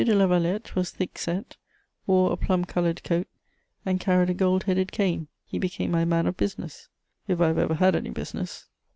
[0.03, 1.57] de Lavalette was thick set,
[2.07, 3.27] wore a plum coloured coat,
[3.85, 6.89] and carried a gold headed cane: he became my man of business,
[7.27, 8.65] if I have ever had any business.